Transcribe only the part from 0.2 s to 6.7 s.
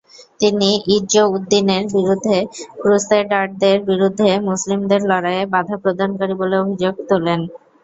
তিনি ইজ্জউদ্দিনের বিরুদ্ধে ক্রুসেডারদের বিরুদ্ধে মুসলিমদের লড়াইয়ে বাধাপ্রদানকারী বলে